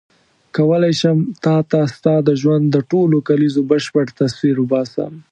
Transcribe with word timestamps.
کولای 0.55 0.93
شم 1.01 1.17
تا 1.43 1.55
ته 1.69 1.79
ستا 1.95 2.15
د 2.27 2.29
ژوند 2.41 2.65
د 2.71 2.77
ټولو 2.91 3.17
کلیزو 3.27 3.61
بشپړ 3.71 4.05
تصویر 4.19 4.57
وباسم. 4.59 5.13